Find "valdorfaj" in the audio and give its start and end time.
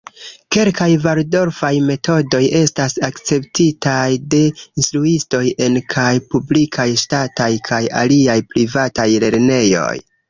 1.01-1.69